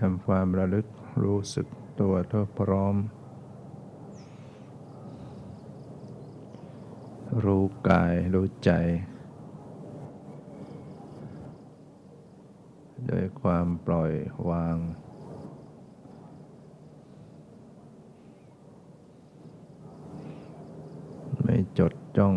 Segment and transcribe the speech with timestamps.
[0.00, 0.86] ทำความระลึก
[1.22, 1.66] รู้สึก
[2.00, 2.96] ตัวทั่วพร้อม
[7.44, 8.70] รู้กายรู้ใจ
[13.06, 14.12] โดยความปล่อย
[14.50, 14.76] วาง
[21.42, 22.36] ไม่จดจ้อง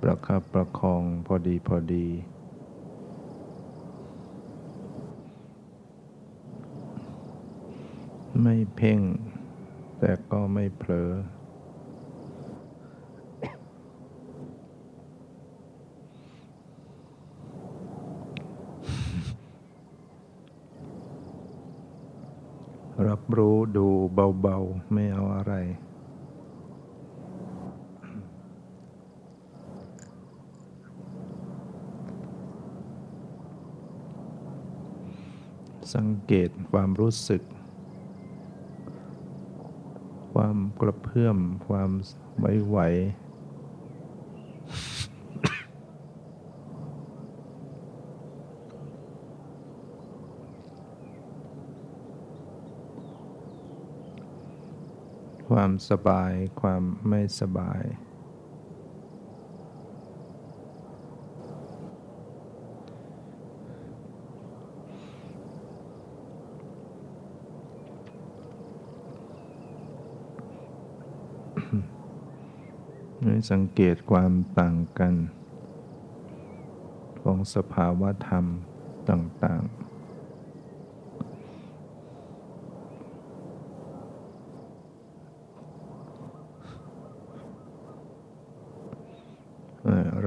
[0.00, 2.06] ประคับประคองพอดีพอดี
[8.42, 9.00] ไม่เพ่ง
[9.98, 11.10] แต่ก็ไม่เผลอ
[23.08, 23.86] รับรู้ดู
[24.40, 25.54] เบาๆ ไม่เอาอะไร
[35.94, 37.42] สังเกตความรู้สึก
[40.34, 41.90] ความ กระเพื่อมความ
[42.40, 42.78] ไม่ไหว
[55.48, 57.82] ความสบายความไม่สบาย
[73.50, 75.14] สังเกตความต่างกัน
[77.22, 78.44] ของสภาวะธรรม
[79.10, 79.82] ต่างๆ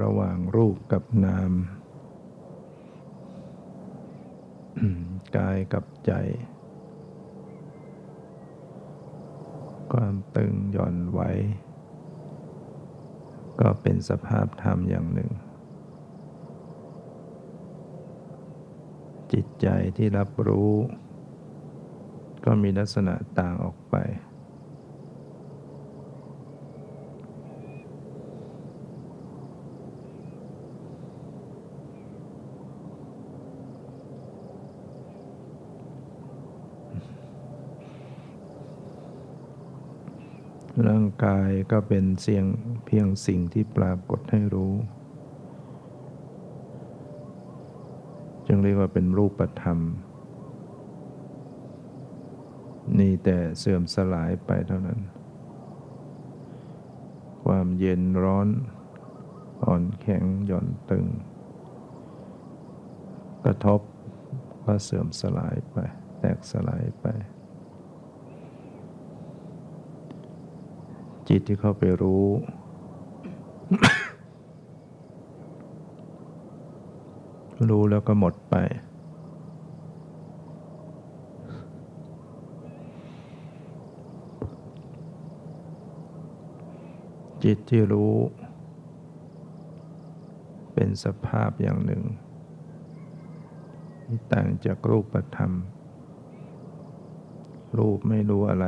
[0.00, 1.52] ระหว่างรูปกับนาม
[5.36, 6.12] กายกับใจ
[9.92, 11.20] ความตึงหย่อนไหว
[13.60, 15.30] ก็เป็นสภาพธรรมอย่างหนึ่ง
[19.32, 20.72] จิตใจที่รับรู้
[22.44, 23.94] ก็มีลักษณะต่างออกไป
[40.84, 42.44] ร่างกายก็เป็นเสียง
[42.86, 44.74] เพียงสิ่งที่ปรากฏให้รู้
[48.46, 49.78] จึงเรียกว่าเป็นรูปธรรม
[52.98, 55.00] นี่แต่เสื่อมสลายไปเท่านั้น
[57.44, 58.48] ความเย็นร้อน
[59.64, 61.06] อ่อนแข็งหย่อนตึง
[63.44, 63.80] กระทบ
[64.64, 65.76] ก็เสื่อมสลายไป
[66.18, 67.06] แตกสลายไป
[71.28, 72.26] จิตที่เข้าไปรู้
[77.68, 78.54] รู้แล้วก็หมดไป
[87.44, 88.14] จิตที่รู้
[90.74, 92.02] เป็นสภาพอย่างหนึ่ง
[94.04, 95.52] ที่ต่างจากรูปธรรม
[97.78, 98.66] รูปไม่รู้อะไร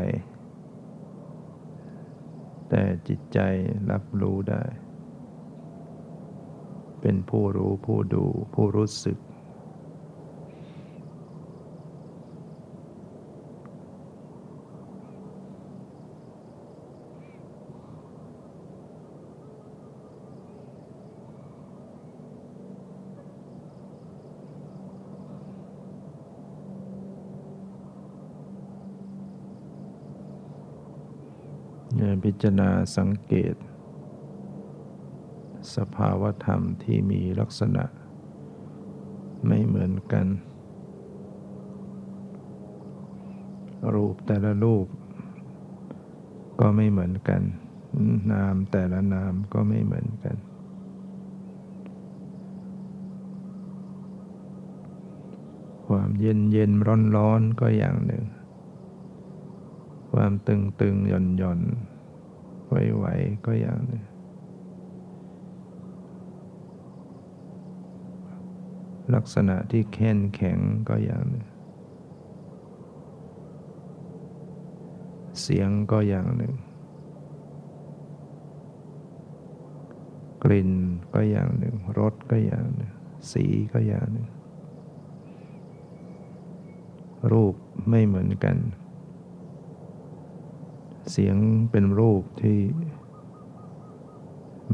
[2.69, 3.39] แต่จิตใจ
[3.91, 4.63] รับรู้ได้
[7.01, 8.25] เป็นผู้รู้ผู้ดู
[8.55, 9.19] ผู้รู้สึก
[32.25, 33.55] พิ จารณาสังเกต
[35.75, 37.85] สภาวธรรมที่มีลักษณะ
[39.47, 40.27] ไม่เหมือนกัน
[43.95, 44.87] รูปแต่ละรูป
[46.61, 47.43] ก็ไม่เหมือนกัน
[48.33, 50.37] นามแต่ละนามก็ไม่เหมือนกัน
[55.89, 58.25] ความเย็นเย็นร้อนร้อนก็อย่างหนึ่ง
[60.13, 61.61] ความตึงตึงหย่อนหย่อน
[62.69, 64.03] ไหวๆก็อย่างหนึ่ง
[69.15, 71.47] ลักษณะที่แข็งแข็งก็อย่างหนึ่ง
[75.41, 76.55] เสียงก็อย่างหนึ่ง
[80.45, 80.71] กลิ่น
[81.15, 82.93] ก็อย่างหนึ่ง รสก็อย่างหนึ่ง
[83.33, 84.29] สีก็อย่างหนึ่ง
[87.33, 87.55] รูป
[87.89, 88.57] ไม่เหมือนกัน
[91.23, 91.39] สียง
[91.71, 92.59] เป็นรูปที่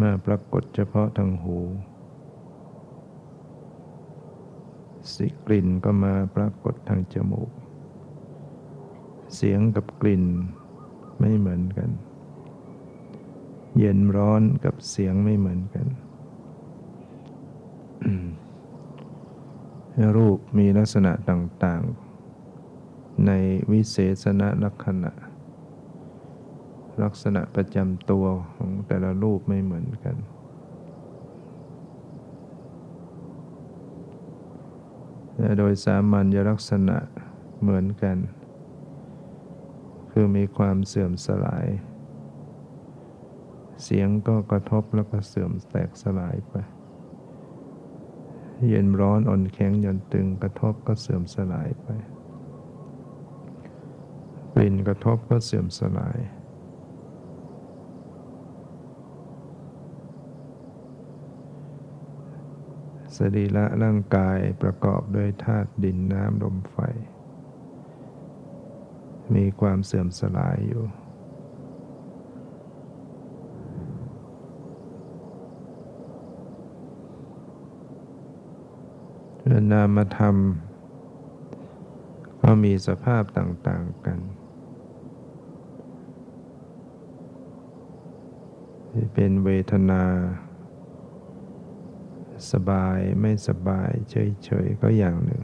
[0.00, 1.58] มาปรากฏเฉพาะทางหู
[5.14, 7.50] สิกลิ่นก็มาปรากฏทางจมูก
[9.34, 10.24] เสียงกับกลิ่น
[11.18, 11.90] ไม่เหมือนกัน
[13.78, 15.86] เย็นร้อนกับเสียงไม่เหมือนกัน
[20.16, 23.30] รูปมีลักษณะต่างๆ ใน
[23.70, 25.12] วิเศษณลักษณะ
[27.02, 28.24] ลักษณะประจำตัว
[28.54, 30.16] ของแต่ละรูปไม่เหมือนกัน
[35.58, 36.98] โดยสามัญลักษณะ
[37.60, 38.16] เหมือนกัน
[40.10, 41.66] คือมีความเสื่อมสลาย
[43.82, 46.54] เสียงก็กระทบแล้วก็เสื่อมแตกสลายไป
[48.68, 51.88] เย็นร้อนอ่อนแข็งหย่อนตึงกระทบก็เสื่อมสลายไป
[54.54, 56.18] กลิ่นกระทบก็เสื่อมสลาย
[63.16, 66.76] สรีระร่างกายประกอบด้วยธาตุดินน้ำลมไฟ
[69.34, 70.84] มีความเสื่อมสลายอยู่
[79.72, 80.36] นามธรรม
[82.42, 84.20] ก็มีสภาพต่างๆกัน
[89.14, 90.02] เป็นเวทนา
[92.52, 95.42] สบายไม่สบายเฉยๆก็อย่างหนึ่ง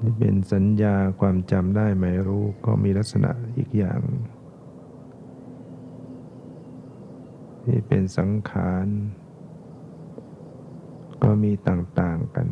[0.00, 4.00] นี่เป็นสัญญาความจำได้ไม่รู้ก็มีลักษณะอีกอย่าง
[7.64, 8.86] ที่เป็นสังขาร
[11.22, 12.48] ก็มีต่างๆกัน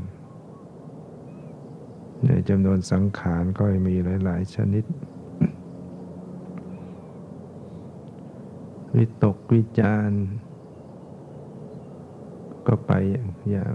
[2.26, 4.84] ในจำนวนสังขารก็มีหลาย ๆ ชนิด
[8.96, 10.10] วิตกวิจาร
[12.66, 12.92] ก็ไป
[13.50, 13.68] อย่า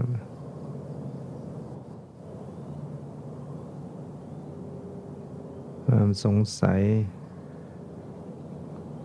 [5.86, 6.80] ความสงสัย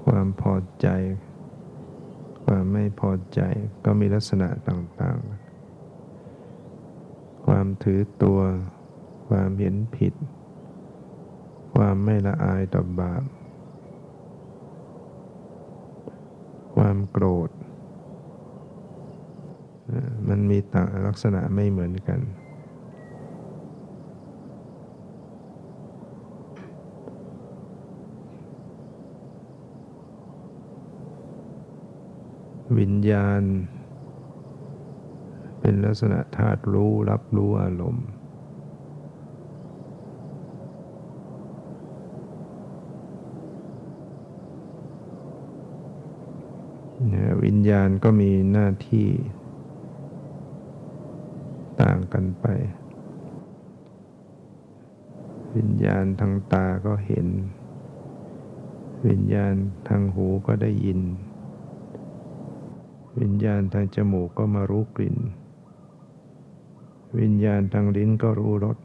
[0.06, 0.88] ความพอใจ
[2.46, 3.42] ความไม่พอใจ
[3.86, 8.40] ก็มีลักษณะต่างๆ ความถือตัว
[9.28, 10.14] ความเห็นผิด
[11.76, 13.24] ความไม่ละอายต่อบาป
[16.76, 17.50] ความโกรธ
[20.30, 22.20] มันมีต่างลักษณะไม่เหมือนกัน
[32.80, 33.44] วิญญาณ
[35.62, 38.08] เป็นลักษณะธาตุรู้รับรู้อารมณ์
[47.44, 49.08] วิญญาณก็มีหน้าที่
[52.14, 52.46] กันไป
[55.56, 57.28] วิญญาณทางตาก็เห็น
[59.08, 59.54] วิญญาณ
[59.88, 61.00] ทางหูก็ได้ยิน
[63.20, 65.18] วิญญาณทางจมูกก็มารู้กลิ่น
[67.20, 68.78] วิญญาณทางลิ้นก็รู้รส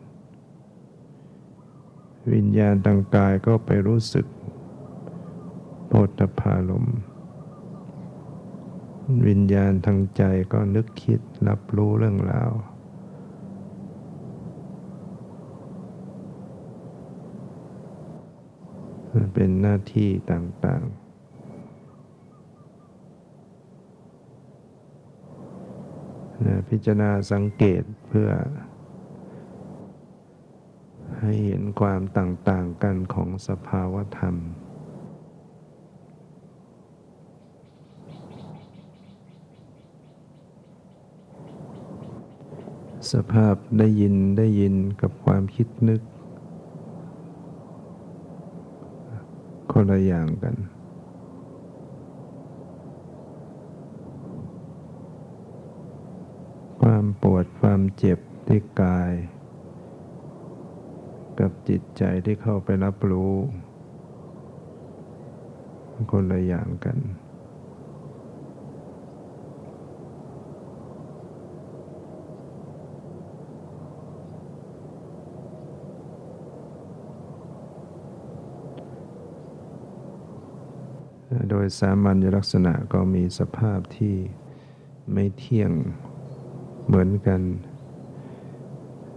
[2.33, 4.27] วิญญาณทางกายก็ไปรู้สึก
[5.89, 6.87] โพธพารม
[9.27, 10.23] วิญญาณทางใจ
[10.53, 12.51] ก็นึกคิดรับรู้เรื่องราว
[19.35, 21.07] เป็นหน้าที่ต่างๆ
[26.69, 28.31] พิจารณาสังเกตเพื่อ
[31.21, 34.37] ให้เห็นความต่างๆกันของสภาวธรรม
[43.13, 46.01] สภาพได้ยินได้ยินกับความคิดนึก
[49.79, 50.57] คนละอย่างกัน
[56.81, 58.19] ความปวดความเจ็บ
[58.49, 59.13] ที่กาย
[61.39, 63.33] กับจิตใจที่เข้าไปรับรู้
[66.13, 66.99] คนละอย่างกัน
[81.46, 84.17] โดยสามัญลักษณะก็มีสภาพที่
[85.13, 85.73] ไม่เที่ยง
[86.87, 87.43] เหมือนกัน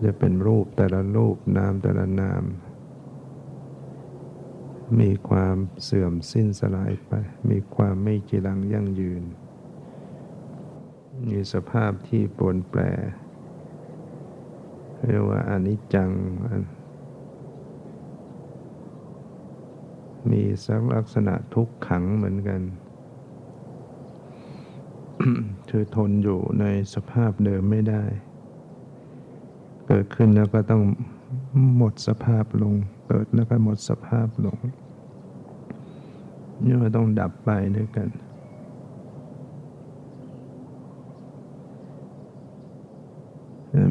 [0.03, 2.43] จะเป็นรูปแต่ละรูปนามแต่ละนาม
[4.99, 7.11] มีความเสื่อมสิ้นสลายไป
[7.49, 9.23] มีความไม่จีรังยั่งยืน
[11.27, 12.81] มีสภาพที่ปรนแปร
[15.07, 16.09] เรียกว่าอนิจจัง
[20.31, 22.61] มีสักลักษณะทุกขังเหมือนกัน
[25.69, 28.03] คือทนอยู่ในสภาพเดิมไม่ได้
[29.87, 30.83] เกิดขึ้นแล้วก็ต้อง
[31.77, 32.73] หมดสภาพลง
[33.07, 34.57] เกิดแล้วก็หมดสภาพลง
[36.65, 38.09] นี่ก็ต้องดับไปด้วยกัน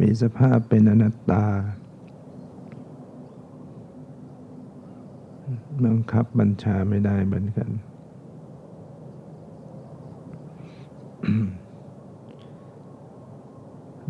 [0.02, 1.44] มีสภาพเป็นอนัตตา
[5.86, 7.70] บังคับบัญชาไม่ได้เหมือนกัน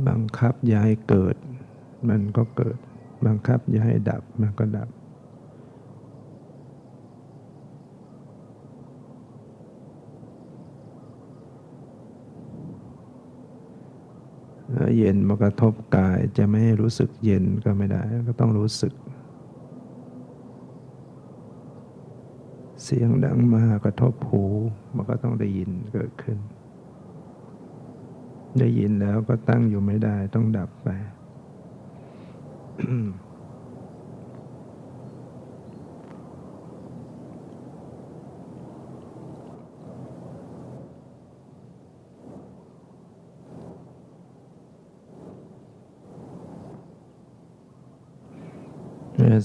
[0.08, 1.36] บังคับย้ายเกิด
[2.08, 2.78] มันก็เกิด
[3.26, 4.88] บังคับย้ายดับมันก็ดับ
[14.96, 18.92] เย็นมากระทบกายจะไม่รู้สึกเย็นก็ไม่ได้ ก็ต้องรู้สึก
[22.90, 24.44] เสียงดังมากระทบหู
[24.94, 26.38] มันก็ต้องได้ยินเกิดขึ้น
[28.58, 30.88] ได้ยินแล้วก็ตั้งอยู่ไม่ได้ต้องดับไป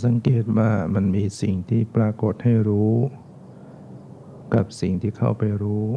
[0.05, 2.95] สังเกตว่ามันมีสิ่งที่ปรากฏให้รู้
[4.55, 5.87] กับสิ่งที่เข้าไปรู้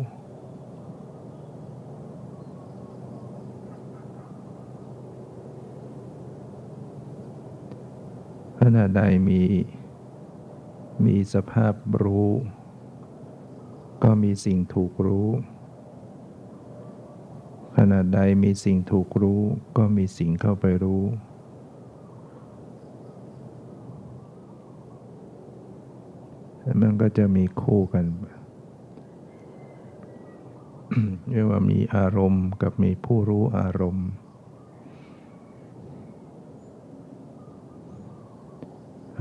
[8.61, 9.43] ขณะใดมี
[11.05, 12.31] มีสภาพรู้
[14.05, 15.29] ก็มีสิ่งถูกรู้
[17.77, 19.41] ขณะใดมีสิ่งถูกรู้
[19.77, 21.03] ก็มีสิ่งเข้าไปรู้
[26.81, 28.05] มันก็จะมีคู่กัน
[31.31, 34.09] เรียกว่ามีอารมณ์กับมีผู้รู้อารมณ์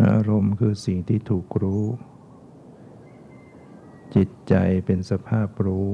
[0.04, 1.84] อารมณ์คือสิ่งที่ถูกรู้
[4.16, 4.56] จิตใจ
[4.86, 5.90] เป็นสภาพรู้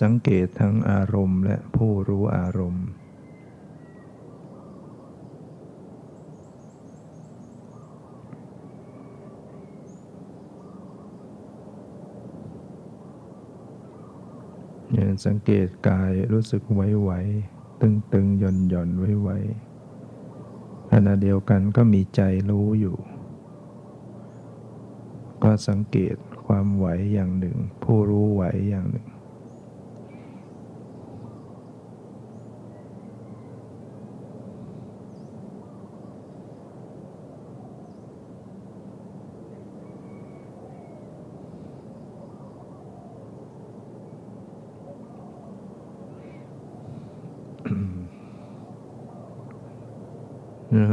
[0.00, 2.86] สังเกตทั้งอารมณ์และผู้รู้อารมณ์
[14.94, 18.90] อย่างสังเกตกายรู้สึกไหวๆตึงๆหย่อนหย่อน
[19.22, 22.96] ไหวๆขณะเดียวกันก็มีใจรู้อยู่
[25.42, 26.16] ก็สังเกต
[26.46, 29.08] ความไหวอย่างหนึ่ง ผู้รู้ไหวอย่างหนึ่ง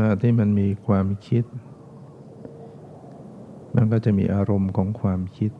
[0.07, 1.43] ะที่มันมีความคิด
[3.75, 5.51] มันก็จะมีอารมณ์ของความคิด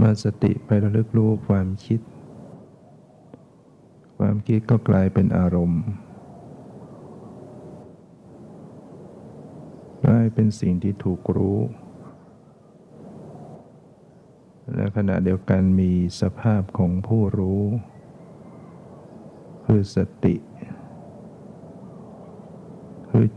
[0.00, 2.00] มาสติไประลึกรู้ความคิด
[4.18, 5.82] ความคิดก็กลายเป็นอารมณ์
[10.04, 11.60] กลายเป็นสิ่งที่ถูกรู้
[14.74, 17.62] และขณะเดียวกันมีสภาพของผู้รู้
[19.66, 20.34] คือสติ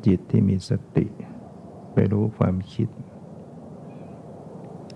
[0.05, 1.05] จิตที่มีสติ
[1.93, 2.89] ไปรู้ความคิด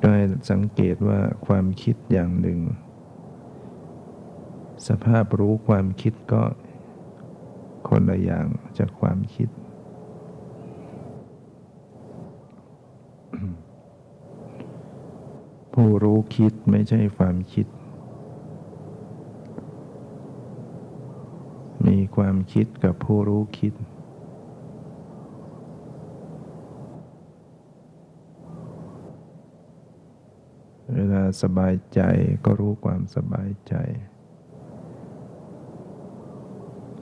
[0.01, 2.59] ก็ให้สังเกตว่าความคิดอย่างหนึ่ง
[4.87, 6.43] สภาพรู้ความคิดก็
[7.87, 9.49] คนละอย่างจากความคิด
[15.73, 17.67] ผู้รู้คิดไม่ใช่ความคิด
[21.87, 23.73] มีความคิดกับผู้รู้คิด
[30.93, 32.01] เวลาสบายใจ
[32.45, 33.75] ก็รู้ความสบายใจ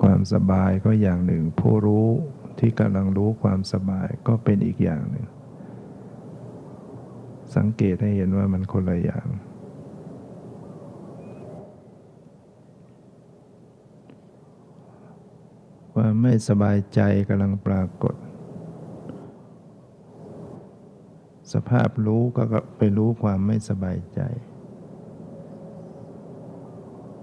[0.04, 2.08] ความสบายก็อย่างหนึ่ง ผู้รู้
[2.60, 5.26] ที่กำลังรู้ความสบายก็เป็นอีกอย่างหนึ่ง
[7.56, 9.28] สังเกตให้เห็นว่ามันคนละอย่าง
[15.96, 17.00] ว่าไม่สบายใจ
[17.30, 18.16] กำลังปรากฏ
[21.56, 22.44] สภาพรู้ก็
[22.78, 24.22] ไปรู้ความไม่สบายใจ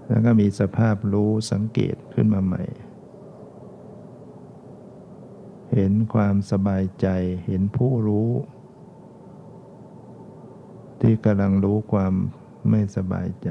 [0.07, 2.63] แล้วก็มีสภาพรู้สังเกตขึ้นมาใหม่
[5.73, 7.07] เห็นความสบายใจ
[7.45, 8.29] เห็นผู้รู้
[11.01, 12.13] ที่กำลังรู้ความ
[12.69, 13.49] ไม่สบายใจ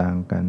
[0.00, 0.46] ต่างกัน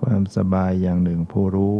[0.00, 1.76] ความ สบายอย่างหนึ่งผู้รู้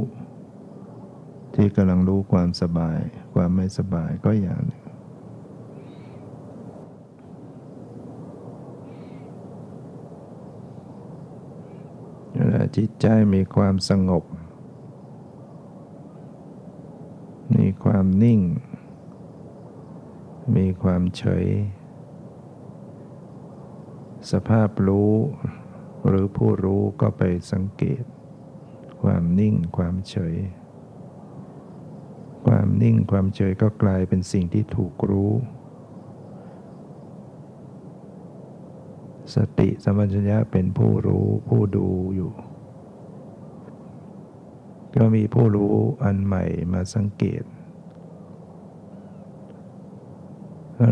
[1.54, 2.98] ที่กำลังรู้ความสบาย
[3.34, 4.82] ความไม่สบายก็อย่างหนึ่ง
[12.76, 14.24] จิตใจมีความสงบ
[17.56, 18.40] มีความนิ่ง
[20.56, 21.46] มีความเฉย
[24.30, 25.12] สภาพรู้
[26.06, 27.22] หรือผู้รู้ก็ไป
[27.52, 28.02] สังเกต
[29.04, 30.34] ความนิ่งความเฉย
[32.46, 35.32] ความนิ่งความเฉยก็กลายเป็นสิ่งที่ถูกรู้
[39.34, 42.32] สติสมัญญะเป็นผู้รู้ผู้ดูอยู่
[44.94, 45.72] ก็มีผู้รู้
[46.04, 47.44] อันใหม่มาสังเกต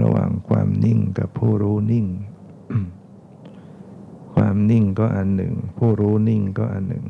[0.02, 2.06] ระหว่างความนิ่งกับผู้รู้นิ่ง
[4.34, 7.06] ความนิ่งก็อันหนึ่ง ผู้รู้นิ่งก็อันหนึ่ง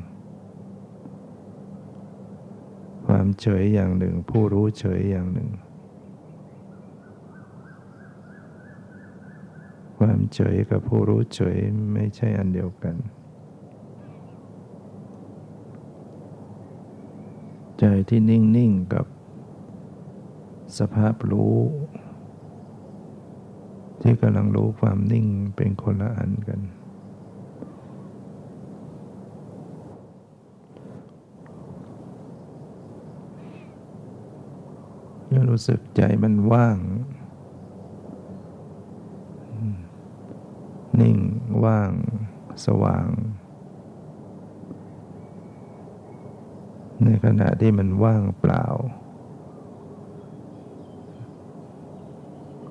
[3.07, 5.51] ความ เฉยอย่างหนึ่ง ผู้รู้เฉยอย่างหนึ่ง
[9.99, 11.59] ความเฉยกับผู้รู้เฉย
[11.92, 12.97] ไม่ใช่อันเดียวกัน
[17.79, 19.07] ใจที่นิ่ง ๆ กับ
[20.79, 21.59] สภาพรู้
[24.03, 26.61] ที่กำลังรู้ความนิ่งเป็นคนละอันกัน
[35.53, 36.79] รู้สึกใจมันว่าง
[41.01, 41.19] นิ่ง
[41.65, 41.93] ว่าง
[42.65, 43.09] สว่าง
[47.03, 48.67] ในขณะที่มันว่างเปล่า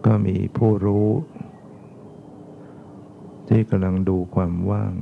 [0.05, 1.09] ก็มีผู้รู้
[3.47, 4.93] ที่กำลังดูความว่าง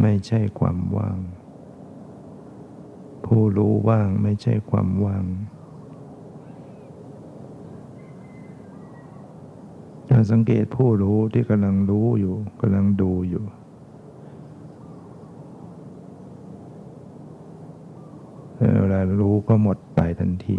[0.00, 1.18] ไม่ใช่ความว่าง
[3.26, 5.24] ผู้รู้ว่างไม่ใช่ความว่าง
[10.18, 13.44] จะสังเกตผู้รู้ที่กำลังรู้อยู่กำลังดูอยู่
[18.78, 20.58] เวลารู้ก็หมดไปทันที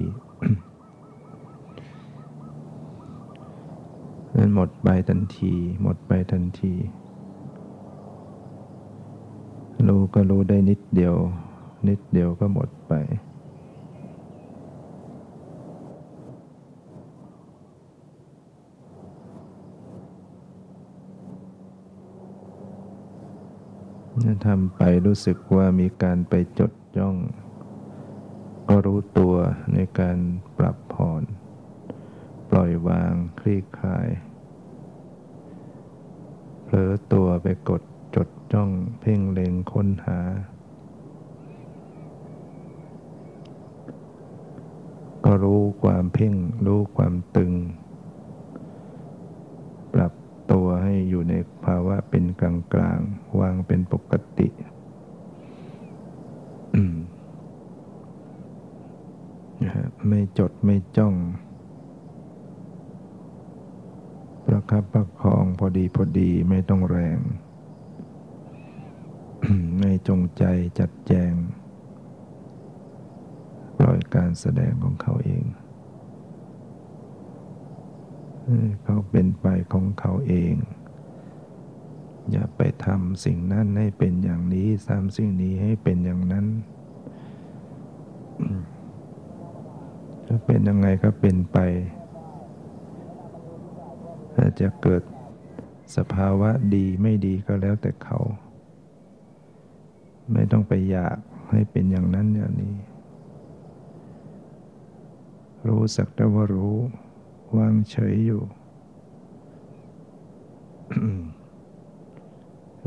[4.36, 6.74] มันหมดไปทันที หมดไปทันที
[9.88, 11.16] รู้ก็รู้ได้นิดเดียว
[11.88, 12.94] นิดเดียวก็หมดไป
[24.46, 27.16] ทำไปรู้สึกว่ามีการไปจดจ้อง
[28.70, 29.36] ก็รู้ตัว
[29.74, 30.18] ในการ
[30.58, 31.24] ปรับผ่อน
[32.50, 34.08] ปล่อยวางคลี่คลาย
[36.64, 37.82] เผลอตัวไปกด
[38.16, 40.20] จดจ้องเพ่งเล็งค้นหา
[45.26, 46.34] ก็รู้ความเพ่ง
[46.66, 47.54] รู้ความตึง
[49.94, 50.14] ปรับ
[50.52, 51.34] ตัวให้อยู่ใน
[51.66, 53.00] ภาวะเป็น กลางกลาง
[53.40, 54.50] วางเป็นปกติ
[60.08, 61.16] ไม่จดไม่จ้อง
[64.46, 67.20] ประคับประคองพอดีพอดีไม่ต้องแรง
[69.80, 70.44] ไม่จงใจ
[70.80, 71.34] จัดแจง
[73.78, 75.44] ปล่อยการแสดงของเขาเอง
[78.84, 80.54] เขาเป็นไปของเขาเอง
[82.32, 86.46] อย่าไปทำสิ่งนั้นให้เป็นอย่างนี้ทำสิ่งนี้ให้เป็นอย่างนั้น
[90.28, 91.58] ถ้าเป็นยังไงก็เป็นไป
[94.36, 95.04] ถ้าจะเกิด
[95.96, 98.20] สภาวะดีไม่ดีก็แล้วแต่เขา
[100.34, 101.18] ไม่ต้องไปอยาก
[101.52, 102.76] ให้เป็นอย่างนั้นอย่างนี้
[105.68, 106.78] รู้สักแต่ว่ารู้
[107.58, 108.42] วางเฉยอยู่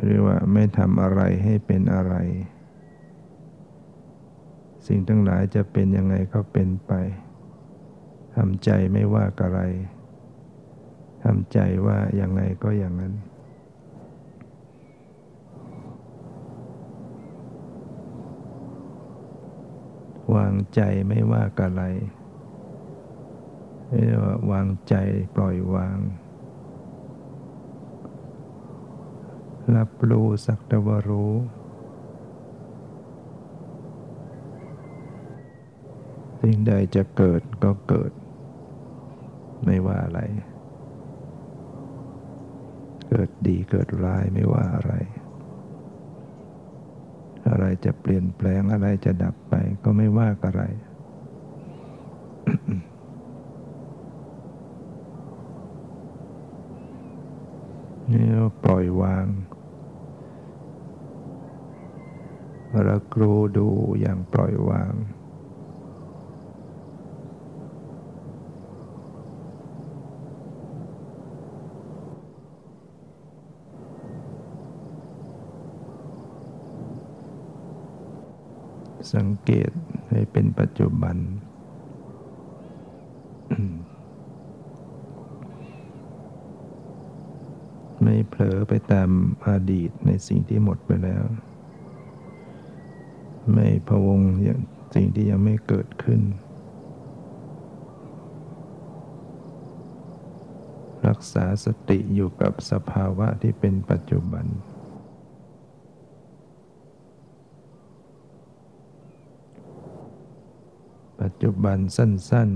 [0.03, 2.15] หรือว่าไม่ทำอะไรให้เป็นอะไร
[4.87, 6.93] สิ่งทั้งหลายจะเป็นยังไงก็เป็นไป
[8.37, 9.61] ทำใจไม่ว่าอะไร
[11.25, 13.15] ทำใจว่าอยังไงก็อย่างนั้น
[20.35, 21.83] วางใจไม่ว่าอะไร
[23.89, 24.95] เรียกว่าวางใจ
[25.37, 25.99] ปล่อยวาง
[29.77, 31.33] รับรู้สักแต่ว่ารู้
[36.41, 38.13] สิ่งใดจะเกิดก็เกิด
[39.65, 40.21] ไม่ว่าอะไร
[43.09, 44.93] เกิดดีเกิดร้ายไม่ว่าอะไร
[47.49, 49.55] อะไรจะเปลี่ยนแปลงอะไรจะดับไป
[49.85, 50.63] ก็ไม่ว่าอะไร
[58.13, 58.27] นี่
[58.65, 59.27] ปล่อยวาง
[62.89, 63.69] รักรูดู
[64.01, 64.95] อย่างปล่อยวาง
[79.15, 79.71] สังเกต
[80.11, 81.17] ให้เป็นปัจจุบัน
[88.03, 89.09] ไม่เผลอไปตาม
[89.47, 91.25] อดีตในสิ่งที่หมดไปแล้ว
[93.53, 94.61] ไม่พวงอย่าง
[94.95, 96.21] สิ่งที่ยังไม่เกิดขึ้น
[101.07, 104.47] รักษาสติอยู่กับสภาวะที่เป็นปัจจุบัน
[111.21, 112.51] ปัจจุบันสั้น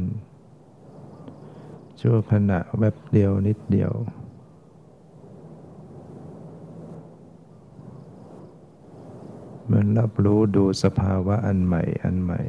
[0.79, 3.93] ๆ ชั่วขณะแวบเดียวนิดเดียว
[9.75, 12.41] มันรับรู้ดูสภาวะอันใหม่ อันใหม่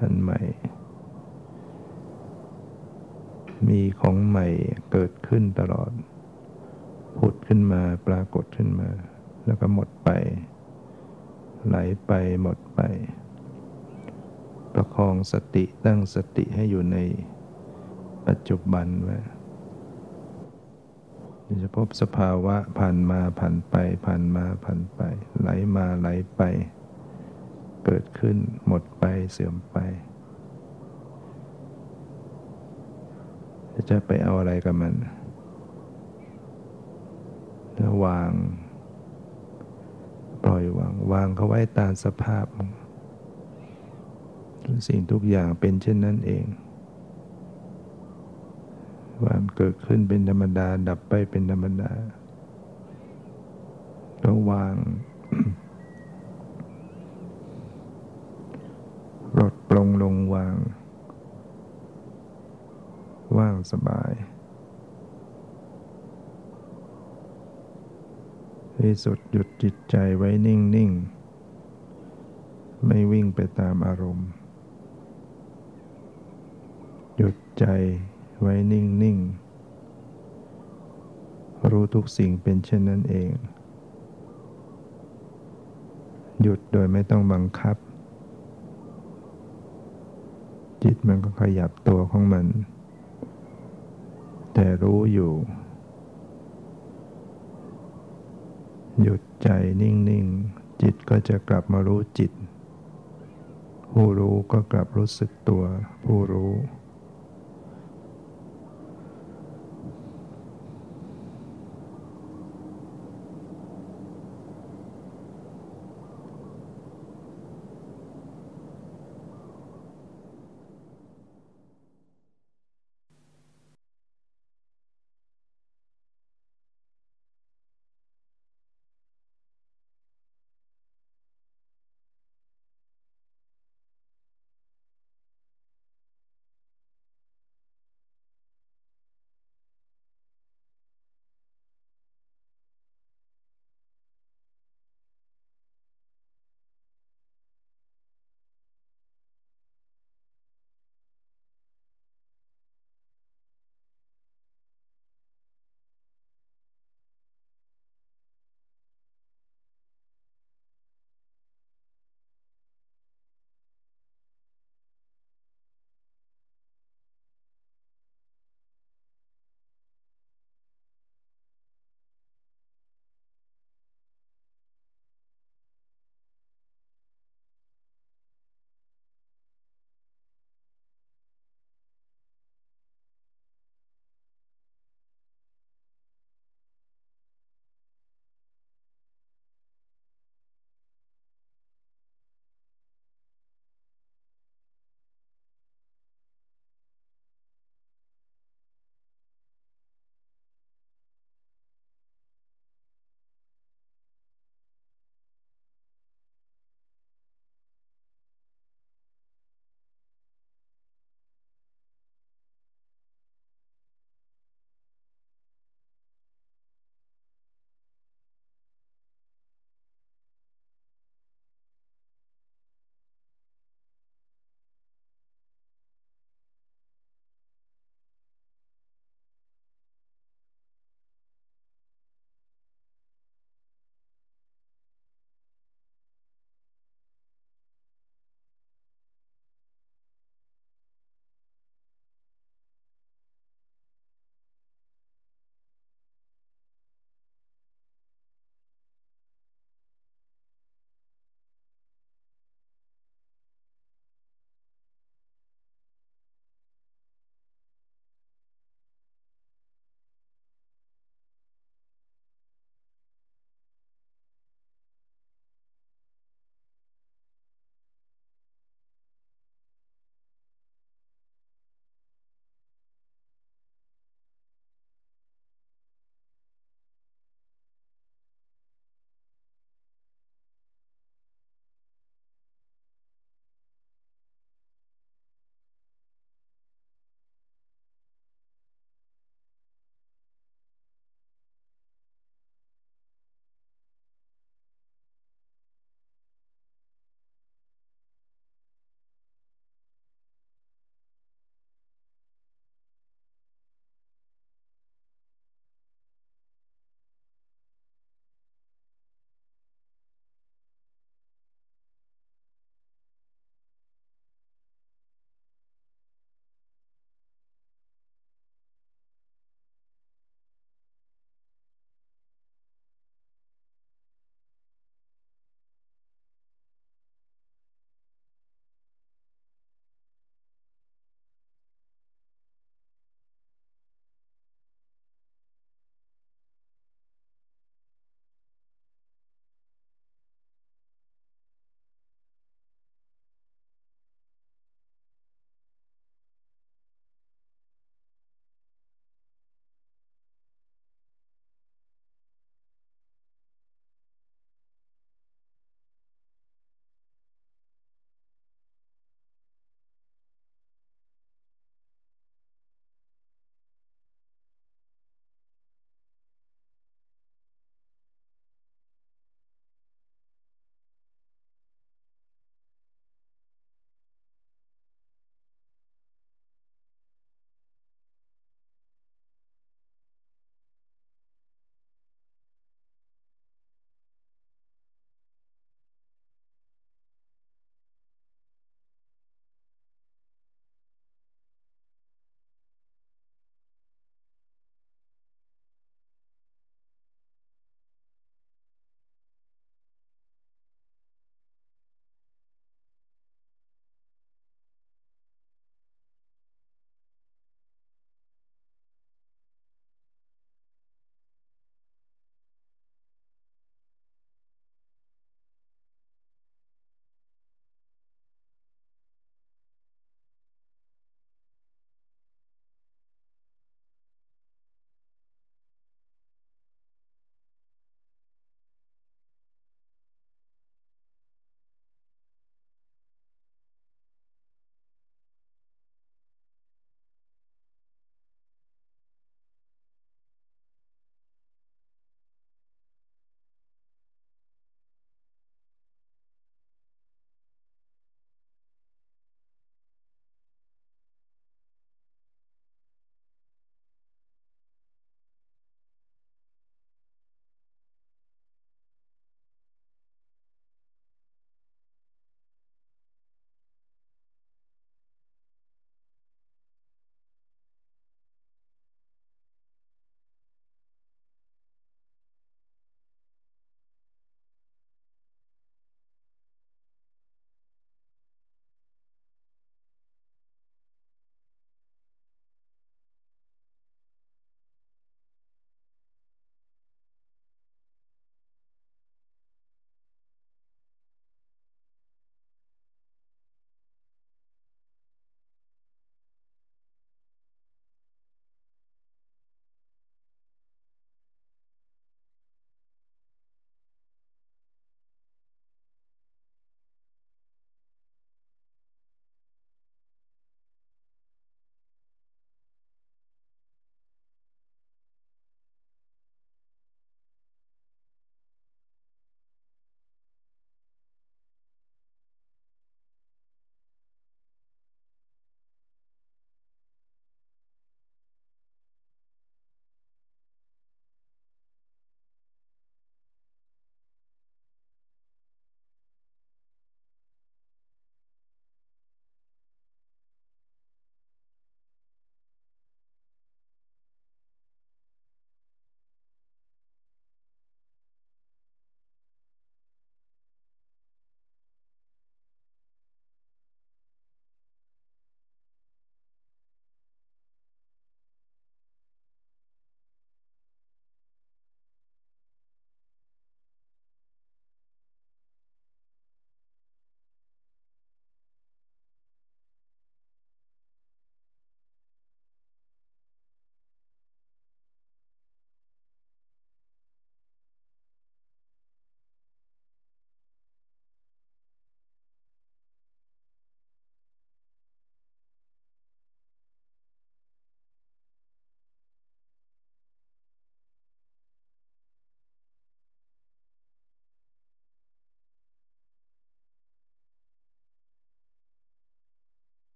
[0.00, 0.40] อันใหม่
[3.68, 4.46] มีของใหม่
[4.92, 5.90] เกิดขึ้นตลอด
[7.18, 8.90] ผุดขึ้นมาปรากฏขึ้นมา
[9.46, 10.08] แล้วก็หมดไป
[11.66, 12.80] ไหลไปหมดไป
[14.74, 16.96] ประคองสติตั้งสติให้อยู่ใน
[18.26, 19.18] ปัจจุบันไว้
[21.62, 23.74] จะพบสภาวะผ่านมาผ่านไป
[24.06, 25.00] ผ่านมาผ่านไป
[25.40, 26.42] ไหลมาไหลไป
[27.84, 29.76] เกิดขึ้นหมดไปเสื่อมไป
[33.90, 34.94] จะไปเอาอะไรกับมัน
[37.74, 38.30] แล้ววาง
[40.44, 42.46] ปล่อยวาง วางเขาไว้ตามสภาพ
[44.88, 46.44] สิ่งทุกอย่างเป็นเช่นนั้นเอง
[49.20, 51.92] ความเกิดขึ้นเป็นธรรมดา ดับไปเป็นธรรมดา
[54.24, 54.74] ต้องวาง
[59.38, 60.54] ลดปลงลงวาง
[63.38, 64.12] ว่างสบาย
[68.78, 70.90] ที่สุดหยุดจิตใจไว้นิ่งนิ่ง
[72.86, 74.28] ไม่วิ่งไปตามอารมณ์
[77.16, 77.66] หยุดใจ
[78.40, 79.18] ไว้นิ่งนิ่ง
[81.70, 83.30] รู้ทุกสิ่งเป็นเช่นนั้นเอง
[86.42, 87.76] หยุดโดยไม่ต้องบังคับ
[90.82, 92.46] จิตมันก็ขยับตัวของมัน
[94.54, 95.32] แต่รู้อยู่
[99.02, 99.48] หยุดใจ
[99.82, 102.32] นิ่ง ๆ จิตก็จะกลับมารู้จิต
[103.92, 105.62] ผู้รู้ก็กลับรู้สึกตัว
[106.04, 106.52] ผู้รู้